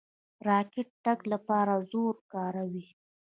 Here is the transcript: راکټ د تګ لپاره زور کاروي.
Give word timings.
راکټ 0.47 0.87
د 0.95 0.99
تګ 1.05 1.19
لپاره 1.33 1.73
زور 1.91 2.15
کاروي. 2.33 2.85